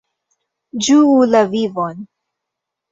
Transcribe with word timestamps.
Ĝuu 0.87 1.13
la 1.35 1.45
vivon! 1.55 2.05